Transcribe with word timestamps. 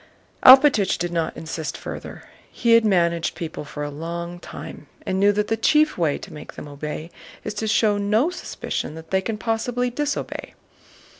Alpátych 0.43 0.97
did 0.97 1.11
not 1.11 1.37
insist 1.37 1.77
further. 1.77 2.23
He 2.51 2.71
had 2.71 2.83
managed 2.83 3.35
people 3.35 3.63
for 3.63 3.83
a 3.83 3.91
long 3.91 4.39
time 4.39 4.87
and 5.05 5.19
knew 5.19 5.31
that 5.31 5.47
the 5.47 5.55
chief 5.55 5.95
way 5.95 6.17
to 6.17 6.33
make 6.33 6.53
them 6.53 6.67
obey 6.67 7.11
is 7.43 7.53
to 7.53 7.67
show 7.67 7.99
no 7.99 8.31
suspicion 8.31 8.95
that 8.95 9.11
they 9.11 9.21
can 9.21 9.37
possibly 9.37 9.91
disobey. 9.91 10.55